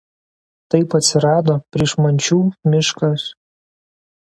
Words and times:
Taip 0.75 0.95
atsirado 0.99 1.59
Pryšmančių 1.77 2.41
miškas. 2.75 3.29